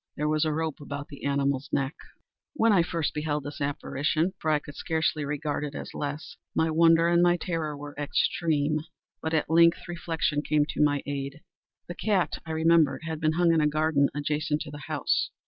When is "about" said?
0.81-1.09